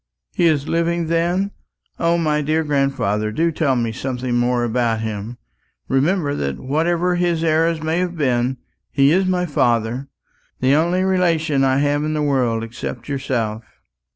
"He 0.33 0.47
is 0.47 0.67
living, 0.67 1.09
then? 1.09 1.51
O, 1.99 2.17
my 2.17 2.41
dear 2.41 2.63
grandfather, 2.63 3.31
do 3.31 3.51
tell 3.51 3.75
me 3.75 3.91
something 3.91 4.33
more 4.35 4.63
about 4.63 5.01
him. 5.01 5.37
Remember 5.87 6.33
that 6.33 6.57
whatever 6.59 7.13
his 7.17 7.43
errors 7.43 7.83
may 7.83 7.99
have 7.99 8.17
been, 8.17 8.57
he 8.89 9.11
is 9.11 9.27
my 9.27 9.45
father 9.45 10.07
the 10.59 10.73
only 10.73 11.03
relation 11.03 11.63
I 11.63 11.77
have 11.77 12.03
in 12.03 12.15
the 12.15 12.23
world 12.23 12.63
except 12.63 13.07
yourself." 13.09 13.63